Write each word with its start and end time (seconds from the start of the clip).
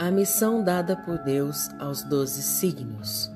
A 0.00 0.10
missão 0.10 0.64
dada 0.64 0.96
por 0.96 1.18
Deus 1.18 1.68
aos 1.78 2.02
doze 2.02 2.42
signos. 2.42 3.30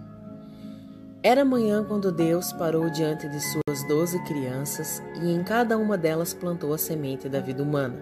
Era 1.22 1.44
manhã 1.44 1.84
quando 1.84 2.10
Deus 2.10 2.54
parou 2.54 2.88
diante 2.88 3.28
de 3.28 3.38
suas 3.38 3.86
doze 3.86 4.18
crianças 4.24 5.02
e 5.20 5.30
em 5.30 5.44
cada 5.44 5.76
uma 5.76 5.98
delas 5.98 6.32
plantou 6.32 6.72
a 6.72 6.78
semente 6.78 7.28
da 7.28 7.38
vida 7.38 7.62
humana. 7.62 7.96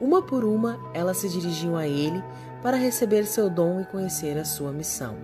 Uma 0.00 0.22
por 0.22 0.42
uma, 0.42 0.80
elas 0.94 1.18
se 1.18 1.28
dirigiam 1.28 1.76
a 1.76 1.86
ele 1.86 2.24
para 2.62 2.78
receber 2.78 3.26
seu 3.26 3.50
dom 3.50 3.82
e 3.82 3.84
conhecer 3.84 4.38
a 4.38 4.44
sua 4.46 4.72
missão. 4.72 5.18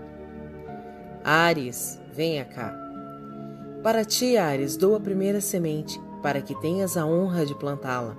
Ares, 1.25 1.99
venha 2.13 2.45
cá. 2.45 2.77
Para 3.83 4.05
ti, 4.05 4.37
Ares, 4.37 4.77
dou 4.77 4.95
a 4.95 5.01
primeira 5.01 5.41
semente, 5.41 5.99
para 6.23 6.43
que 6.43 6.55
tenhas 6.61 6.99
a 6.99 7.07
honra 7.07 7.47
de 7.47 7.55
plantá-la. 7.55 8.15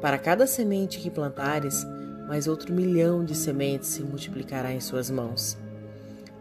Para 0.00 0.18
cada 0.18 0.48
semente 0.48 0.98
que 0.98 1.10
plantares, 1.10 1.86
mas 2.26 2.48
outro 2.48 2.72
milhão 2.74 3.24
de 3.24 3.34
sementes 3.34 3.88
se 3.88 4.02
multiplicará 4.02 4.72
em 4.72 4.80
suas 4.80 5.10
mãos. 5.10 5.56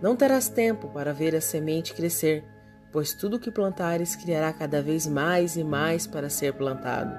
Não 0.02 0.16
terás 0.16 0.49
tempo 0.49 0.88
para 0.89 1.13
ver 1.13 1.35
a 1.35 1.41
semente 1.41 1.94
crescer, 1.94 2.44
pois 2.91 3.13
tudo 3.13 3.39
que 3.39 3.52
plantares 3.52 4.16
criará 4.16 4.52
cada 4.52 4.81
vez 4.81 5.08
mais 5.08 5.55
e 5.55 5.63
mais 5.63 6.08
para 6.08 6.30
ser 6.30 6.53
plantado. 6.53 7.16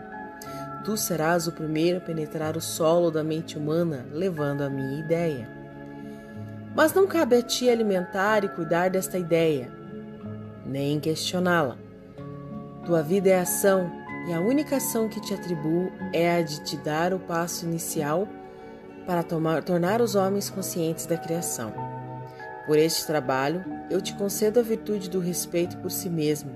Tu 0.85 0.97
serás 0.97 1.47
o 1.47 1.53
primeiro 1.53 1.99
a 1.99 2.01
penetrar 2.01 2.57
o 2.57 2.61
solo 2.61 3.11
da 3.11 3.25
mente 3.25 3.59
humana, 3.59 4.07
levando 4.13 4.63
a 4.63 4.71
minha 4.71 5.01
ideia. 5.01 5.49
Mas 6.75 6.93
não 6.93 7.07
cabe 7.07 7.37
a 7.37 7.43
ti 7.43 7.69
alimentar 7.69 8.45
e 8.45 8.49
cuidar 8.49 8.91
desta 8.91 9.19
ideia, 9.19 9.71
nem 10.65 11.01
questioná-la. 11.01 11.77
Tua 12.85 13.03
vida 13.03 13.31
é 13.31 13.41
ação, 13.41 13.91
e 14.29 14.33
a 14.33 14.41
única 14.41 14.77
ação 14.77 15.09
que 15.09 15.21
te 15.21 15.35
atribuo 15.35 15.91
é 16.13 16.37
a 16.37 16.43
de 16.43 16.63
te 16.63 16.77
dar 16.77 17.13
o 17.13 17.19
passo 17.19 17.65
inicial 17.65 18.29
para 19.07 19.23
tomar, 19.23 19.63
tornar 19.63 20.01
os 20.01 20.15
homens 20.15 20.51
conscientes 20.51 21.07
da 21.07 21.17
criação. 21.17 21.73
Por 22.67 22.77
este 22.77 23.07
trabalho, 23.07 23.65
eu 23.89 24.03
te 24.03 24.15
concedo 24.15 24.59
a 24.59 24.63
virtude 24.63 25.09
do 25.09 25.21
respeito 25.21 25.77
por 25.79 25.91
si 25.91 26.11
mesmo, 26.11 26.51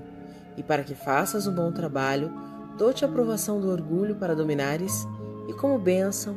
e 0.57 0.61
para 0.61 0.83
que 0.83 0.93
faças 0.93 1.47
um 1.47 1.55
bom 1.55 1.71
trabalho, 1.71 2.31
dou-te 2.77 3.05
a 3.05 3.07
aprovação 3.07 3.61
do 3.61 3.69
orgulho 3.69 4.15
para 4.15 4.35
dominares, 4.35 5.07
e 5.47 5.53
como 5.53 5.79
bênção, 5.79 6.35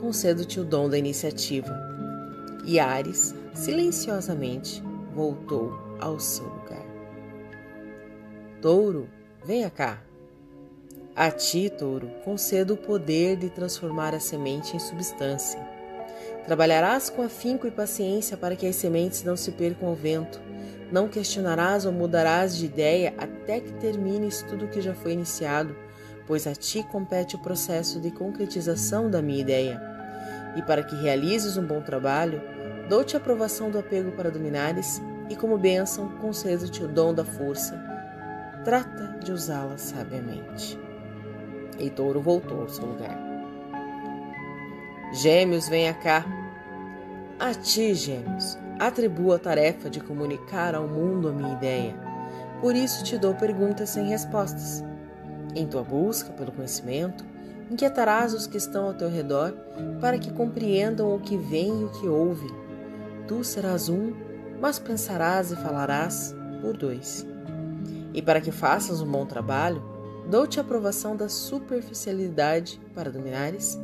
concedo-te 0.00 0.60
o 0.60 0.64
dom 0.64 0.88
da 0.88 0.96
iniciativa. 0.96 1.76
E 2.64 2.78
Ares, 2.78 3.34
silenciosamente, 3.52 4.82
voltou 5.12 5.72
ao 6.00 6.20
seu 6.20 6.44
lugar. 6.44 6.86
Touro, 8.62 9.08
venha 9.44 9.70
cá. 9.70 9.98
A 11.16 11.28
ti, 11.30 11.68
touro, 11.68 12.08
concedo 12.24 12.74
o 12.74 12.76
poder 12.76 13.36
de 13.36 13.50
transformar 13.50 14.14
a 14.14 14.20
semente 14.20 14.76
em 14.76 14.78
substância. 14.78 15.60
Trabalharás 16.46 17.10
com 17.10 17.22
afinco 17.22 17.66
e 17.66 17.70
paciência 17.70 18.36
para 18.36 18.54
que 18.54 18.66
as 18.66 18.76
sementes 18.76 19.24
não 19.24 19.36
se 19.36 19.50
percam 19.50 19.88
ao 19.88 19.94
vento. 19.94 20.40
Não 20.90 21.08
questionarás 21.08 21.84
ou 21.84 21.92
mudarás 21.92 22.56
de 22.56 22.64
ideia 22.64 23.12
até 23.18 23.60
que 23.60 23.72
termines 23.74 24.42
tudo 24.42 24.64
o 24.64 24.68
que 24.68 24.80
já 24.80 24.94
foi 24.94 25.12
iniciado, 25.12 25.76
pois 26.26 26.46
a 26.46 26.54
ti 26.54 26.84
compete 26.84 27.34
o 27.34 27.42
processo 27.42 28.00
de 28.00 28.12
concretização 28.12 29.10
da 29.10 29.20
minha 29.20 29.40
ideia. 29.40 29.82
E 30.56 30.62
para 30.62 30.82
que 30.82 30.94
realizes 30.94 31.56
um 31.56 31.66
bom 31.66 31.80
trabalho, 31.80 32.40
dou-te 32.88 33.16
a 33.16 33.18
aprovação 33.18 33.68
do 33.68 33.78
apego 33.78 34.12
para 34.12 34.30
dominares 34.30 35.02
e, 35.28 35.34
como 35.34 35.58
bênção, 35.58 36.08
concedo-te 36.18 36.82
o 36.82 36.88
dom 36.88 37.12
da 37.12 37.24
força. 37.24 37.80
Trata 38.64 39.18
de 39.22 39.32
usá-la 39.32 39.76
sabiamente. 39.76 40.89
E 41.80 41.90
Touro 41.90 42.20
voltou 42.20 42.60
ao 42.60 42.68
seu 42.68 42.84
lugar. 42.84 43.18
Gêmeos, 45.12 45.68
venha 45.68 45.94
cá. 45.94 46.24
A 47.38 47.52
ti, 47.54 47.94
Gêmeos, 47.94 48.58
atribuo 48.78 49.32
a 49.32 49.38
tarefa 49.38 49.90
de 49.90 49.98
comunicar 49.98 50.74
ao 50.74 50.86
mundo 50.86 51.28
a 51.28 51.32
minha 51.32 51.54
ideia. 51.54 51.94
Por 52.60 52.76
isso 52.76 53.02
te 53.02 53.16
dou 53.16 53.34
perguntas 53.34 53.88
sem 53.88 54.06
respostas. 54.08 54.84
Em 55.56 55.66
tua 55.66 55.82
busca 55.82 56.30
pelo 56.32 56.52
conhecimento, 56.52 57.24
inquietarás 57.70 58.34
os 58.34 58.46
que 58.46 58.58
estão 58.58 58.86
ao 58.86 58.94
teu 58.94 59.08
redor 59.08 59.52
para 60.00 60.18
que 60.18 60.32
compreendam 60.32 61.14
o 61.14 61.18
que 61.18 61.36
vem 61.36 61.80
e 61.80 61.84
o 61.84 61.88
que 61.88 62.06
ouve. 62.06 62.46
Tu 63.26 63.42
serás 63.42 63.88
um, 63.88 64.12
mas 64.60 64.78
pensarás 64.78 65.50
e 65.50 65.56
falarás 65.56 66.34
por 66.60 66.76
dois. 66.76 67.26
E 68.12 68.20
para 68.20 68.40
que 68.40 68.52
faças 68.52 69.00
um 69.00 69.10
bom 69.10 69.24
trabalho, 69.24 69.82
Dou-te 70.28 70.58
a 70.58 70.62
aprovação 70.62 71.16
da 71.16 71.28
superficialidade 71.28 72.80
para 72.94 73.10
dominares, 73.10 73.78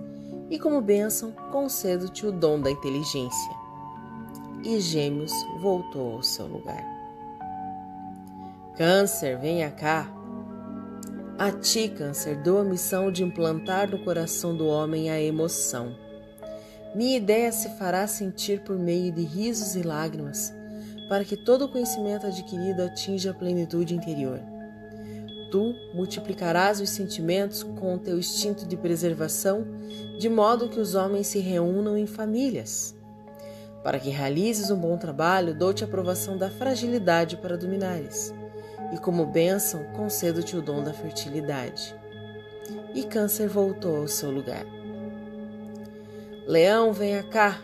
e 0.50 0.58
como 0.58 0.80
bênção 0.80 1.32
concedo-te 1.50 2.26
o 2.26 2.32
dom 2.32 2.60
da 2.60 2.70
inteligência. 2.70 3.52
E 4.64 4.80
Gêmeos 4.80 5.32
voltou 5.60 6.14
ao 6.14 6.22
seu 6.22 6.46
lugar. 6.46 6.84
Câncer, 8.76 9.38
venha 9.38 9.70
cá. 9.70 10.10
A 11.38 11.50
ti, 11.50 11.88
Câncer, 11.88 12.36
dou 12.42 12.60
a 12.60 12.64
missão 12.64 13.10
de 13.10 13.22
implantar 13.22 13.90
no 13.90 13.98
coração 13.98 14.56
do 14.56 14.66
homem 14.66 15.10
a 15.10 15.20
emoção. 15.20 15.94
Minha 16.94 17.16
ideia 17.16 17.52
se 17.52 17.68
fará 17.76 18.06
sentir 18.06 18.60
por 18.60 18.78
meio 18.78 19.12
de 19.12 19.22
risos 19.22 19.76
e 19.76 19.82
lágrimas, 19.82 20.52
para 21.08 21.24
que 21.24 21.36
todo 21.36 21.66
o 21.66 21.68
conhecimento 21.68 22.26
adquirido 22.26 22.82
atinja 22.82 23.32
a 23.32 23.34
plenitude 23.34 23.94
interior. 23.94 24.40
Tu 25.50 25.76
multiplicarás 25.94 26.80
os 26.80 26.90
sentimentos 26.90 27.62
com 27.62 27.94
o 27.94 27.98
teu 27.98 28.18
instinto 28.18 28.66
de 28.66 28.76
preservação, 28.76 29.64
de 30.18 30.28
modo 30.28 30.68
que 30.68 30.80
os 30.80 30.94
homens 30.94 31.28
se 31.28 31.38
reúnam 31.38 31.96
em 31.96 32.06
famílias. 32.06 32.96
Para 33.84 34.00
que 34.00 34.10
realizes 34.10 34.70
um 34.70 34.76
bom 34.76 34.96
trabalho, 34.96 35.54
dou-te 35.54 35.84
a 35.84 35.86
aprovação 35.86 36.36
da 36.36 36.50
fragilidade 36.50 37.36
para 37.36 37.56
dominares, 37.56 38.34
e 38.92 38.98
como 38.98 39.26
bênção, 39.26 39.84
concedo-te 39.94 40.56
o 40.56 40.62
dom 40.62 40.82
da 40.82 40.92
fertilidade. 40.92 41.94
E 42.92 43.04
Câncer 43.04 43.48
voltou 43.48 43.98
ao 43.98 44.08
seu 44.08 44.30
lugar. 44.30 44.66
Leão, 46.46 46.92
venha 46.92 47.22
cá. 47.22 47.60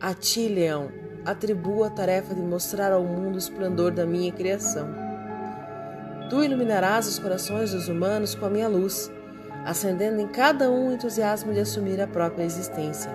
A 0.00 0.14
ti, 0.14 0.48
Leão, 0.48 0.90
atribuo 1.24 1.84
a 1.84 1.90
tarefa 1.90 2.34
de 2.34 2.40
mostrar 2.40 2.92
ao 2.92 3.04
mundo 3.04 3.34
o 3.34 3.38
esplendor 3.38 3.90
da 3.90 4.06
minha 4.06 4.32
criação 4.32 5.03
Tu 6.30 6.42
iluminarás 6.42 7.06
os 7.06 7.18
corações 7.18 7.72
dos 7.72 7.88
humanos 7.88 8.34
com 8.34 8.46
a 8.46 8.50
minha 8.50 8.68
luz, 8.68 9.10
acendendo 9.64 10.20
em 10.20 10.28
cada 10.28 10.70
um 10.70 10.88
o 10.88 10.92
entusiasmo 10.92 11.52
de 11.52 11.60
assumir 11.60 12.00
a 12.00 12.06
própria 12.06 12.44
existência. 12.44 13.10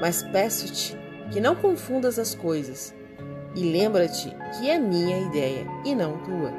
Mas 0.00 0.22
peço-te 0.22 0.96
que 1.30 1.40
não 1.40 1.56
confundas 1.56 2.18
as 2.18 2.34
coisas 2.34 2.94
e 3.54 3.60
lembra-te 3.70 4.34
que 4.56 4.70
é 4.70 4.78
minha 4.78 5.18
ideia 5.18 5.66
e 5.84 5.94
não 5.94 6.18
tua. 6.18 6.52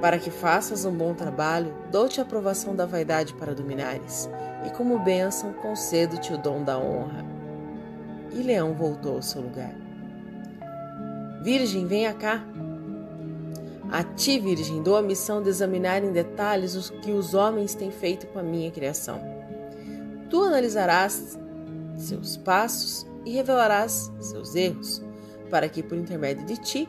Para 0.00 0.18
que 0.18 0.30
faças 0.30 0.84
um 0.84 0.92
bom 0.92 1.14
trabalho, 1.14 1.72
dou-te 1.90 2.20
a 2.20 2.24
aprovação 2.24 2.74
da 2.74 2.86
vaidade 2.86 3.34
para 3.34 3.54
dominares, 3.54 4.28
e 4.66 4.70
como 4.70 4.98
bênção 4.98 5.52
concedo-te 5.52 6.32
o 6.32 6.38
dom 6.38 6.64
da 6.64 6.78
honra. 6.78 7.24
E 8.32 8.42
Leão 8.42 8.74
voltou 8.74 9.16
ao 9.16 9.22
seu 9.22 9.42
lugar. 9.42 9.74
Virgem, 11.42 11.86
venha 11.86 12.12
cá, 12.14 12.42
a 13.92 14.02
ti, 14.02 14.38
Virgem, 14.38 14.82
dou 14.82 14.96
a 14.96 15.02
missão 15.02 15.42
de 15.42 15.50
examinar 15.50 16.02
em 16.02 16.12
detalhes 16.12 16.74
o 16.74 16.92
que 17.00 17.10
os 17.10 17.34
homens 17.34 17.74
têm 17.74 17.90
feito 17.90 18.26
com 18.28 18.38
a 18.38 18.42
minha 18.42 18.70
criação. 18.70 19.20
Tu 20.30 20.42
analisarás 20.42 21.38
seus 21.98 22.38
passos 22.38 23.06
e 23.22 23.32
revelarás 23.32 24.10
seus 24.18 24.54
erros, 24.54 25.02
para 25.50 25.68
que, 25.68 25.82
por 25.82 25.98
intermédio 25.98 26.46
de 26.46 26.56
ti, 26.56 26.88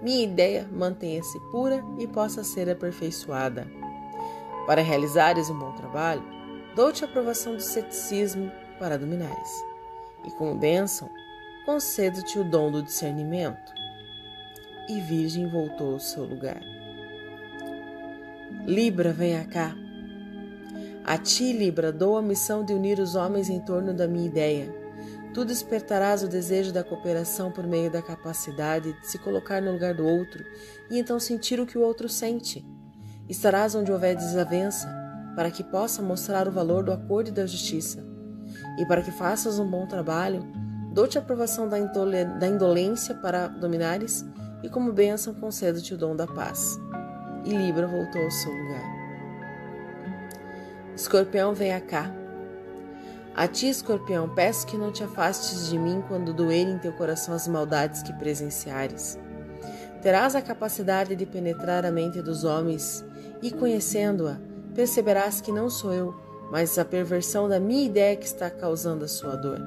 minha 0.00 0.22
ideia 0.22 0.68
mantenha-se 0.70 1.40
pura 1.50 1.82
e 1.98 2.06
possa 2.06 2.44
ser 2.44 2.70
aperfeiçoada. 2.70 3.66
Para 4.64 4.80
realizares 4.80 5.50
um 5.50 5.58
bom 5.58 5.72
trabalho, 5.72 6.22
dou-te 6.76 7.04
a 7.04 7.08
aprovação 7.08 7.56
do 7.56 7.62
ceticismo 7.62 8.48
para 8.78 8.96
dominares, 8.96 9.50
e 10.24 10.30
como 10.30 10.54
bênção, 10.54 11.10
concedo-te 11.66 12.38
o 12.38 12.48
dom 12.48 12.70
do 12.70 12.80
discernimento 12.80 13.83
e 14.88 15.00
Virgem 15.00 15.48
voltou 15.48 15.94
ao 15.94 16.00
seu 16.00 16.24
lugar. 16.24 16.60
Libra, 18.66 19.12
venha 19.12 19.44
cá. 19.44 19.74
A 21.04 21.18
ti, 21.18 21.52
Libra, 21.52 21.92
dou 21.92 22.16
a 22.16 22.22
missão 22.22 22.64
de 22.64 22.72
unir 22.72 22.98
os 22.98 23.14
homens 23.14 23.50
em 23.50 23.60
torno 23.60 23.92
da 23.92 24.08
minha 24.08 24.26
ideia. 24.26 24.74
Tu 25.34 25.44
despertarás 25.44 26.22
o 26.22 26.28
desejo 26.28 26.72
da 26.72 26.82
cooperação 26.82 27.50
por 27.50 27.66
meio 27.66 27.90
da 27.90 28.00
capacidade 28.00 28.92
de 29.00 29.06
se 29.06 29.18
colocar 29.18 29.60
no 29.60 29.72
lugar 29.72 29.94
do 29.94 30.06
outro 30.06 30.44
e 30.90 30.98
então 30.98 31.20
sentir 31.20 31.60
o 31.60 31.66
que 31.66 31.76
o 31.76 31.82
outro 31.82 32.08
sente. 32.08 32.64
Estarás 33.28 33.74
onde 33.74 33.92
houver 33.92 34.14
desavença, 34.14 34.88
para 35.34 35.50
que 35.50 35.64
possa 35.64 36.00
mostrar 36.00 36.46
o 36.46 36.52
valor 36.52 36.84
do 36.84 36.92
acordo 36.92 37.28
e 37.28 37.32
da 37.32 37.46
justiça. 37.46 38.02
E 38.78 38.86
para 38.86 39.02
que 39.02 39.10
faças 39.10 39.58
um 39.58 39.68
bom 39.68 39.86
trabalho, 39.86 40.46
dou-te 40.92 41.18
a 41.18 41.20
aprovação 41.20 41.68
da, 41.68 41.78
indolência 42.48 43.14
para 43.16 43.48
dominares 43.48 44.24
e 44.64 44.68
como 44.70 44.90
bênção 44.94 45.34
concedo-te 45.34 45.92
o 45.92 45.98
dom 45.98 46.16
da 46.16 46.26
paz. 46.26 46.80
E 47.44 47.54
Libra 47.54 47.86
voltou 47.86 48.22
ao 48.22 48.30
seu 48.30 48.50
lugar. 48.50 48.82
Escorpião, 50.96 51.52
venha 51.52 51.78
cá. 51.82 52.10
A 53.36 53.46
ti, 53.46 53.68
escorpião, 53.68 54.26
peço 54.26 54.66
que 54.66 54.78
não 54.78 54.90
te 54.90 55.04
afastes 55.04 55.68
de 55.68 55.78
mim 55.78 56.02
quando 56.08 56.32
doerem 56.32 56.76
em 56.76 56.78
teu 56.78 56.94
coração 56.94 57.34
as 57.34 57.46
maldades 57.46 58.02
que 58.02 58.12
presenciares. 58.14 59.18
Terás 60.00 60.34
a 60.34 60.40
capacidade 60.40 61.14
de 61.14 61.26
penetrar 61.26 61.84
a 61.84 61.90
mente 61.90 62.22
dos 62.22 62.42
homens 62.42 63.04
e, 63.42 63.50
conhecendo-a, 63.50 64.38
perceberás 64.74 65.42
que 65.42 65.52
não 65.52 65.68
sou 65.68 65.92
eu, 65.92 66.14
mas 66.50 66.78
a 66.78 66.86
perversão 66.86 67.50
da 67.50 67.60
minha 67.60 67.84
ideia 67.84 68.16
que 68.16 68.24
está 68.24 68.48
causando 68.48 69.04
a 69.04 69.08
sua 69.08 69.36
dor. 69.36 69.60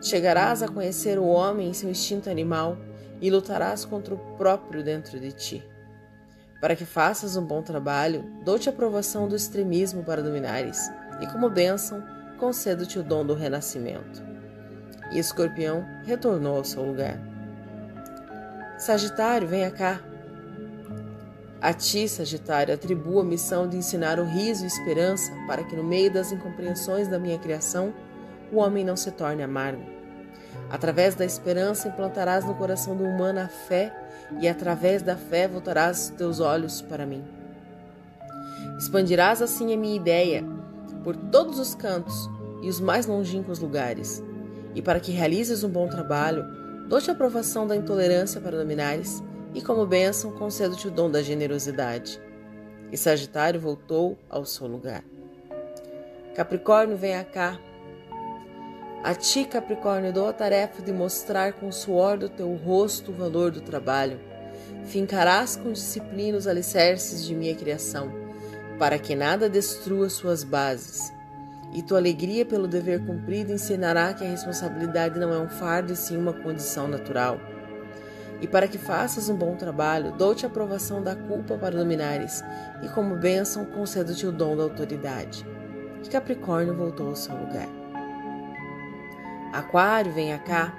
Chegarás 0.00 0.62
a 0.62 0.68
conhecer 0.68 1.18
o 1.18 1.26
homem 1.26 1.68
em 1.68 1.74
seu 1.74 1.90
instinto 1.90 2.30
animal 2.30 2.78
e 3.20 3.30
lutarás 3.30 3.84
contra 3.84 4.14
o 4.14 4.18
próprio 4.36 4.82
dentro 4.82 5.18
de 5.18 5.32
ti. 5.32 5.64
Para 6.60 6.74
que 6.74 6.84
faças 6.84 7.36
um 7.36 7.44
bom 7.44 7.62
trabalho, 7.62 8.24
dou-te 8.44 8.68
a 8.68 8.72
aprovação 8.72 9.28
do 9.28 9.36
extremismo 9.36 10.02
para 10.02 10.22
dominares, 10.22 10.90
e 11.20 11.26
como 11.26 11.50
bênção, 11.50 12.02
concedo-te 12.38 12.98
o 12.98 13.02
dom 13.02 13.24
do 13.24 13.34
renascimento. 13.34 14.22
E 15.12 15.18
Escorpião 15.18 15.84
retornou 16.04 16.56
ao 16.56 16.64
seu 16.64 16.82
lugar. 16.82 17.18
Sagitário, 18.78 19.46
venha 19.46 19.70
cá. 19.70 20.00
A 21.60 21.72
ti, 21.72 22.08
Sagitário, 22.08 22.74
atribuo 22.74 23.20
a 23.20 23.24
missão 23.24 23.68
de 23.68 23.76
ensinar 23.76 24.18
o 24.18 24.24
riso 24.24 24.64
e 24.64 24.66
esperança 24.66 25.32
para 25.46 25.64
que, 25.64 25.76
no 25.76 25.84
meio 25.84 26.10
das 26.10 26.32
incompreensões 26.32 27.08
da 27.08 27.18
minha 27.18 27.38
criação, 27.38 27.94
o 28.52 28.56
homem 28.56 28.84
não 28.84 28.96
se 28.96 29.10
torne 29.10 29.42
amargo. 29.42 29.82
Através 30.74 31.14
da 31.14 31.24
esperança 31.24 31.86
implantarás 31.86 32.44
no 32.44 32.56
coração 32.56 32.96
do 32.96 33.04
humano 33.04 33.38
a 33.38 33.46
fé, 33.46 33.94
e 34.40 34.48
através 34.48 35.02
da 35.02 35.16
fé 35.16 35.46
voltarás 35.46 36.12
teus 36.18 36.40
olhos 36.40 36.82
para 36.82 37.06
mim. 37.06 37.22
Expandirás 38.76 39.40
assim 39.40 39.72
a 39.72 39.76
minha 39.76 39.94
ideia 39.94 40.44
por 41.04 41.14
todos 41.14 41.60
os 41.60 41.76
cantos 41.76 42.28
e 42.60 42.68
os 42.68 42.80
mais 42.80 43.06
longínquos 43.06 43.60
lugares. 43.60 44.20
E 44.74 44.82
para 44.82 44.98
que 44.98 45.12
realizes 45.12 45.62
um 45.62 45.68
bom 45.68 45.86
trabalho, 45.86 46.44
dou-te 46.88 47.08
a 47.08 47.12
aprovação 47.12 47.68
da 47.68 47.76
intolerância 47.76 48.40
para 48.40 48.58
dominares, 48.58 49.22
e 49.54 49.62
como 49.62 49.86
bênção 49.86 50.32
concedo-te 50.32 50.88
o 50.88 50.90
dom 50.90 51.08
da 51.08 51.22
generosidade. 51.22 52.20
E 52.90 52.96
Sagitário 52.96 53.60
voltou 53.60 54.18
ao 54.28 54.44
seu 54.44 54.66
lugar. 54.66 55.04
Capricórnio, 56.34 56.96
venha 56.96 57.22
cá. 57.22 57.60
A 59.04 59.14
ti, 59.14 59.44
Capricórnio, 59.44 60.14
dou 60.14 60.26
a 60.26 60.32
tarefa 60.32 60.80
de 60.80 60.90
mostrar 60.90 61.52
com 61.52 61.68
o 61.68 61.72
suor 61.72 62.16
do 62.16 62.26
teu 62.26 62.54
rosto 62.54 63.10
o 63.10 63.14
valor 63.14 63.50
do 63.50 63.60
trabalho. 63.60 64.18
Fincarás 64.86 65.56
com 65.56 65.72
disciplina 65.72 66.38
os 66.38 66.46
alicerces 66.46 67.22
de 67.22 67.34
minha 67.34 67.54
criação, 67.54 68.10
para 68.78 68.98
que 68.98 69.14
nada 69.14 69.46
destrua 69.46 70.08
suas 70.08 70.42
bases 70.42 71.12
e 71.74 71.82
tua 71.82 71.98
alegria 71.98 72.46
pelo 72.46 72.66
dever 72.66 73.04
cumprido 73.04 73.52
ensinará 73.52 74.14
que 74.14 74.24
a 74.24 74.30
responsabilidade 74.30 75.18
não 75.20 75.34
é 75.34 75.38
um 75.38 75.50
fardo 75.50 75.92
e 75.92 75.96
sim 75.96 76.16
uma 76.16 76.32
condição 76.32 76.88
natural. 76.88 77.38
E 78.40 78.46
para 78.46 78.66
que 78.66 78.78
faças 78.78 79.28
um 79.28 79.36
bom 79.36 79.54
trabalho, 79.54 80.12
dou-te 80.12 80.46
a 80.46 80.48
aprovação 80.48 81.02
da 81.02 81.14
culpa 81.14 81.58
para 81.58 81.76
dominares, 81.76 82.42
e 82.82 82.88
como 82.88 83.16
bênção 83.16 83.66
concedo-te 83.66 84.26
o 84.26 84.32
dom 84.32 84.56
da 84.56 84.62
autoridade. 84.62 85.44
E 86.02 86.08
Capricórnio 86.08 86.74
voltou 86.74 87.08
ao 87.08 87.16
seu 87.16 87.36
lugar. 87.36 87.83
Aquário, 89.54 90.12
venha 90.12 90.36
cá. 90.36 90.74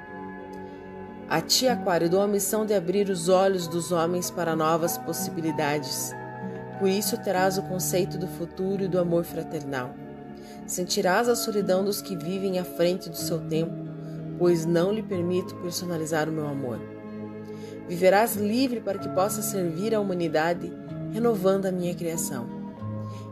A 1.30 1.40
ti, 1.40 1.66
Aquário, 1.66 2.10
dou 2.10 2.22
a 2.22 2.28
missão 2.28 2.66
de 2.66 2.74
abrir 2.74 3.10
os 3.10 3.30
olhos 3.30 3.70
dos 3.70 3.94
homens 3.94 4.30
para 4.30 4.54
novas 4.54 4.98
possibilidades. 4.98 6.14
Por 6.78 6.90
isso 6.90 7.18
terás 7.24 7.58
o 7.58 7.62
conceito 7.62 8.18
do 8.18 8.28
futuro 8.28 8.84
e 8.84 8.88
do 8.90 9.00
amor 9.00 9.24
fraternal. 9.24 9.96
Sentirás 10.68 11.30
a 11.30 11.38
solidão 11.38 11.86
dos 11.86 12.02
que 12.02 12.18
vivem 12.18 12.60
à 12.60 12.66
frente 12.66 13.10
do 13.10 13.16
seu 13.16 13.40
tempo, 13.40 13.74
pois 14.38 14.66
não 14.66 14.92
lhe 14.92 15.02
permito 15.02 15.56
personalizar 15.56 16.28
o 16.28 16.34
meu 16.34 16.46
amor. 16.46 16.82
Viverás 17.88 18.36
livre 18.36 18.82
para 18.82 19.00
que 19.00 19.08
possa 19.08 19.42
servir 19.42 19.96
à 19.96 20.02
humanidade, 20.02 20.70
renovando 21.14 21.66
a 21.66 21.72
minha 21.72 21.96
criação. 21.96 22.46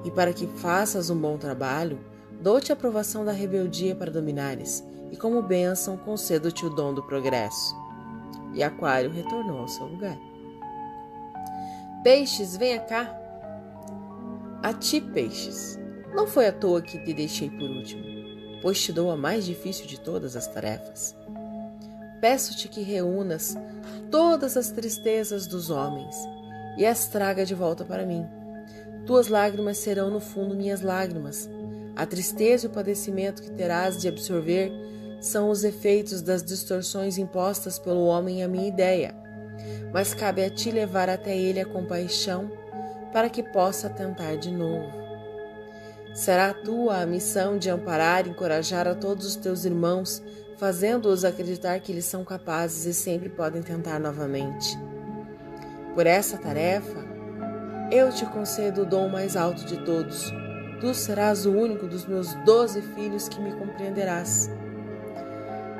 E 0.05 0.09
para 0.09 0.31
que 0.31 0.47
faças 0.47 1.09
um 1.09 1.17
bom 1.17 1.37
trabalho, 1.37 1.99
dou-te 2.39 2.71
a 2.71 2.75
aprovação 2.75 3.25
da 3.25 3.33
rebeldia 3.33 3.93
para 3.93 4.09
dominares, 4.09 4.81
e 5.13 5.15
como 5.15 5.43
bênção 5.43 5.95
concedo-te 5.95 6.65
o 6.65 6.71
dom 6.71 6.91
do 6.91 7.03
progresso. 7.03 7.75
E 8.51 8.63
Aquário 8.63 9.11
retornou 9.11 9.59
ao 9.59 9.67
seu 9.67 9.85
lugar. 9.85 10.17
Peixes, 12.03 12.57
venha 12.57 12.79
cá. 12.79 13.15
A 14.63 14.73
ti, 14.73 14.99
peixes. 14.99 15.79
Não 16.15 16.25
foi 16.25 16.47
à 16.47 16.51
toa 16.51 16.81
que 16.81 16.97
te 16.97 17.13
deixei 17.13 17.47
por 17.47 17.69
último, 17.69 18.03
pois 18.59 18.81
te 18.81 18.91
dou 18.91 19.11
a 19.11 19.15
mais 19.15 19.45
difícil 19.45 19.85
de 19.85 19.99
todas 19.99 20.35
as 20.35 20.47
tarefas. 20.47 21.15
Peço-te 22.19 22.67
que 22.67 22.81
reúnas 22.81 23.55
todas 24.09 24.57
as 24.57 24.71
tristezas 24.71 25.45
dos 25.45 25.69
homens 25.69 26.15
e 26.75 26.87
as 26.87 27.07
traga 27.07 27.45
de 27.45 27.53
volta 27.53 27.85
para 27.85 28.03
mim. 28.03 28.25
Tuas 29.05 29.27
lágrimas 29.27 29.77
serão 29.77 30.09
no 30.09 30.19
fundo 30.19 30.55
minhas 30.55 30.81
lágrimas. 30.81 31.47
A 31.95 32.03
tristeza 32.03 32.65
e 32.65 32.69
o 32.69 32.73
padecimento 32.73 33.43
que 33.43 33.51
terás 33.51 34.01
de 34.01 34.07
absorver 34.07 34.71
são 35.25 35.49
os 35.49 35.63
efeitos 35.63 36.21
das 36.21 36.43
distorções 36.43 37.17
impostas 37.17 37.79
pelo 37.79 38.05
homem 38.05 38.43
à 38.43 38.47
minha 38.47 38.67
ideia. 38.67 39.15
Mas 39.93 40.13
cabe 40.13 40.43
a 40.43 40.49
ti 40.49 40.69
levar 40.69 41.09
até 41.09 41.35
ele 41.35 41.61
a 41.61 41.65
compaixão 41.65 42.51
para 43.13 43.29
que 43.29 43.41
possa 43.41 43.89
tentar 43.89 44.35
de 44.35 44.51
novo. 44.51 44.91
Será 46.13 46.53
tua 46.53 47.01
a 47.01 47.05
missão 47.05 47.57
de 47.57 47.69
amparar 47.69 48.27
e 48.27 48.31
encorajar 48.31 48.85
a 48.85 48.93
todos 48.93 49.25
os 49.25 49.35
teus 49.37 49.63
irmãos, 49.63 50.21
fazendo-os 50.57 51.23
acreditar 51.23 51.79
que 51.79 51.91
eles 51.91 52.05
são 52.05 52.25
capazes 52.25 52.85
e 52.85 52.93
sempre 52.93 53.29
podem 53.29 53.61
tentar 53.61 53.99
novamente. 53.99 54.77
Por 55.95 56.05
essa 56.05 56.37
tarefa, 56.37 56.99
eu 57.89 58.11
te 58.11 58.25
concedo 58.25 58.81
o 58.81 58.85
dom 58.85 59.07
mais 59.07 59.37
alto 59.37 59.63
de 59.63 59.77
todos. 59.85 60.33
Tu 60.81 60.93
serás 60.93 61.45
o 61.45 61.51
único 61.51 61.87
dos 61.87 62.05
meus 62.05 62.33
doze 62.43 62.81
filhos 62.81 63.29
que 63.29 63.39
me 63.39 63.53
compreenderás. 63.53 64.49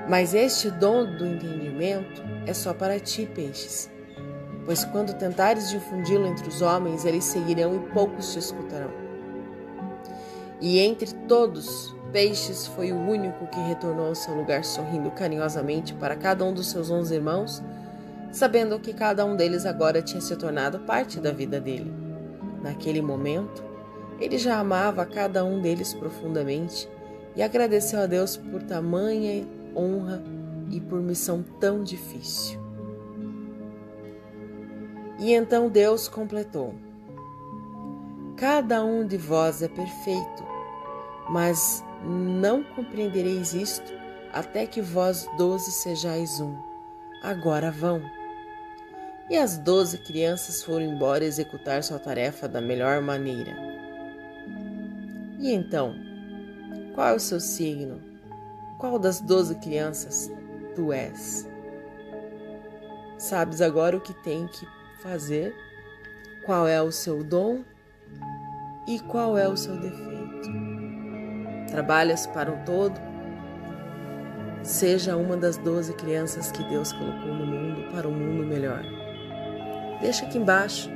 Mas 0.08 0.34
este 0.34 0.70
dom 0.70 1.06
do 1.06 1.26
entendimento 1.26 2.22
é 2.46 2.54
só 2.54 2.74
para 2.74 3.00
ti, 3.00 3.26
peixes. 3.26 3.90
Pois 4.66 4.86
quando 4.86 5.14
tentares 5.14 5.70
difundi-lo 5.70 6.26
entre 6.28 6.48
os 6.48 6.62
homens, 6.62 7.06
eles 7.06 7.24
seguirão 7.24 7.76
e 7.76 7.80
poucos 7.92 8.34
te 8.34 8.40
escutarão. 8.40 8.92
E 10.62 10.80
entre 10.80 11.14
todos, 11.28 11.94
Peixes 12.14 12.68
foi 12.68 12.92
o 12.92 12.96
único 12.96 13.48
que 13.48 13.60
retornou 13.60 14.10
ao 14.10 14.16
seu 14.16 14.36
lugar 14.36 14.64
sorrindo 14.64 15.10
carinhosamente 15.10 15.96
para 15.96 16.16
cada 16.16 16.46
um 16.46 16.54
dos 16.54 16.68
seus 16.68 16.92
onze 16.92 17.16
irmãos, 17.16 17.60
sabendo 18.32 18.80
que 18.80 18.94
cada 18.94 19.26
um 19.26 19.36
deles 19.36 19.66
agora 19.66 20.00
tinha 20.00 20.22
se 20.22 20.36
tornado 20.36 20.80
parte 20.82 21.20
da 21.20 21.32
vida 21.32 21.60
dele. 21.60 21.92
Naquele 22.62 23.02
momento, 23.02 23.64
ele 24.20 24.38
já 24.38 24.60
amava 24.60 25.08
cada 25.08 25.44
um 25.44 25.60
deles 25.60 25.92
profundamente 25.96 26.88
e 27.36 27.42
agradeceu 27.42 28.00
a 28.00 28.06
Deus 28.06 28.38
por 28.38 28.62
tamanha 28.62 29.44
honra 29.76 30.24
e 30.70 30.80
por 30.80 31.02
missão 31.02 31.44
tão 31.60 31.84
difícil. 31.84 32.60
E 35.20 35.34
então 35.34 35.70
Deus 35.70 36.08
completou: 36.08 36.76
Cada 38.36 38.84
um 38.84 39.06
de 39.06 39.18
vós 39.18 39.62
é 39.62 39.68
perfeito 39.68 40.54
mas 41.30 41.84
não 42.06 42.64
compreendereis 42.64 43.54
isto 43.54 43.92
até 44.32 44.66
que 44.66 44.82
vós 44.82 45.28
doze 45.38 45.72
sejais 45.72 46.40
um. 46.40 46.56
Agora 47.22 47.72
vão. 47.72 48.02
E 49.30 49.38
as 49.38 49.58
doze 49.58 49.98
crianças 50.00 50.64
foram 50.64 50.86
embora 50.86 51.24
executar 51.24 51.84
sua 51.84 52.00
tarefa 52.00 52.48
da 52.48 52.60
melhor 52.60 53.02
maneira. 53.02 53.56
E 55.40 55.52
então, 55.52 55.96
qual 56.94 57.10
é 57.10 57.16
o 57.16 57.20
seu 57.20 57.40
signo? 57.40 58.02
Qual 58.84 59.00
das 59.00 59.22
doze 59.22 59.56
crianças 59.56 60.30
tu 60.76 60.92
és? 60.92 61.48
Sabes 63.18 63.62
agora 63.62 63.96
o 63.96 64.02
que 64.02 64.14
tem 64.14 64.46
que 64.46 64.68
fazer? 65.02 65.56
Qual 66.46 66.68
é 66.68 66.82
o 66.82 66.92
seu 66.92 67.24
dom 67.24 67.64
e 68.86 69.00
qual 69.00 69.38
é 69.38 69.48
o 69.48 69.56
seu 69.56 69.80
defeito? 69.80 70.50
trabalhas 71.72 72.28
para 72.28 72.52
um 72.52 72.66
todo, 72.66 73.00
seja 74.64 75.16
uma 75.16 75.38
das 75.38 75.56
doze 75.56 75.94
crianças 75.94 76.52
que 76.52 76.62
Deus 76.66 76.92
colocou 76.92 77.34
no 77.34 77.46
mundo 77.46 77.90
para 77.90 78.06
um 78.06 78.12
mundo 78.12 78.46
melhor. 78.46 78.84
Deixa 80.02 80.26
aqui 80.26 80.38
embaixo 80.38 80.90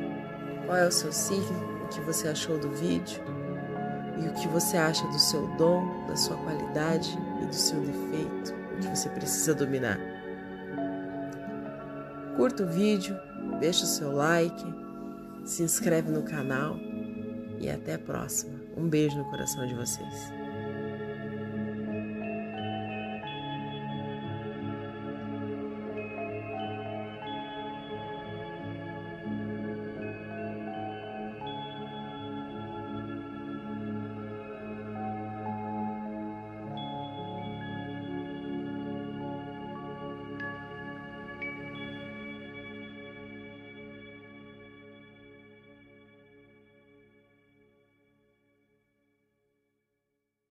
qual 0.66 0.78
é 0.78 0.86
o 0.86 0.92
seu 0.92 1.14
signo, 1.14 1.86
o 1.86 1.88
que 1.88 2.02
você 2.02 2.28
achou 2.28 2.60
do 2.60 2.70
vídeo 2.70 3.24
e 4.22 4.28
o 4.28 4.34
que 4.34 4.48
você 4.50 4.76
acha 4.76 5.08
do 5.08 5.18
seu 5.18 5.48
dom, 5.56 6.06
da 6.06 6.18
sua 6.18 6.36
qualidade 6.36 7.18
e 7.42 7.46
do 7.46 7.56
seu 7.56 7.80
defeito, 7.80 8.54
que 8.82 8.88
você 8.88 9.10
precisa 9.10 9.54
dominar. 9.54 10.00
Curta 12.36 12.64
o 12.64 12.68
vídeo, 12.68 13.18
deixa 13.60 13.84
o 13.84 13.88
seu 13.88 14.12
like, 14.12 14.64
se 15.44 15.64
inscreve 15.64 16.12
no 16.12 16.24
canal 16.24 16.78
e 17.60 17.70
até 17.70 17.96
a 17.96 18.00
próxima. 18.00 18.60
Um 18.76 18.88
beijo 18.88 19.18
no 19.18 19.26
coração 19.26 19.66
de 19.66 19.74
vocês. 19.74 20.37